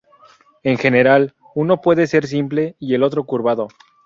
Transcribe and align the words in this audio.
En 0.63 0.79
general, 0.79 1.35
uno 1.53 1.79
puede 1.79 2.07
ser 2.07 2.25
simple 2.25 2.75
y 2.79 2.95
el 2.95 3.03
otro 3.03 3.23
curvado. 3.25 3.67